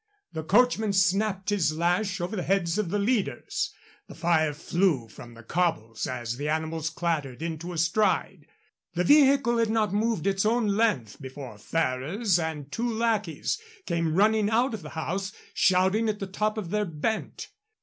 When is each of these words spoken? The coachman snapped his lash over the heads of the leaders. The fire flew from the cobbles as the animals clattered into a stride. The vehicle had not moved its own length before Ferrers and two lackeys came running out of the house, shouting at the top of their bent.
The 0.33 0.41
coachman 0.43 0.93
snapped 0.93 1.51
his 1.51 1.77
lash 1.77 2.19
over 2.19 2.35
the 2.35 2.41
heads 2.41 2.79
of 2.79 2.89
the 2.89 2.97
leaders. 2.97 3.71
The 4.07 4.15
fire 4.15 4.51
flew 4.51 5.07
from 5.07 5.35
the 5.35 5.43
cobbles 5.43 6.07
as 6.07 6.37
the 6.37 6.49
animals 6.49 6.89
clattered 6.89 7.43
into 7.43 7.71
a 7.71 7.77
stride. 7.77 8.47
The 8.95 9.03
vehicle 9.03 9.59
had 9.59 9.69
not 9.69 9.93
moved 9.93 10.25
its 10.25 10.43
own 10.43 10.69
length 10.69 11.21
before 11.21 11.59
Ferrers 11.59 12.39
and 12.39 12.71
two 12.71 12.91
lackeys 12.91 13.61
came 13.85 14.15
running 14.15 14.49
out 14.49 14.73
of 14.73 14.81
the 14.81 14.89
house, 14.97 15.33
shouting 15.53 16.09
at 16.09 16.17
the 16.17 16.25
top 16.25 16.57
of 16.57 16.71
their 16.71 16.85
bent. 16.85 17.49